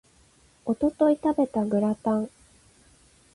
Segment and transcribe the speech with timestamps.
[0.65, 2.29] 一昨日食べたグラタン